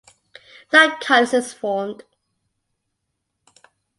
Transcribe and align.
No 0.73 0.97
callus 0.99 1.31
is 1.31 1.53
formed. 1.53 2.03